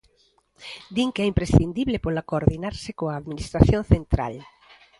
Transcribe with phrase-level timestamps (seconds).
[0.95, 4.33] Din que é imprescindible pola coordinarse coa administración central.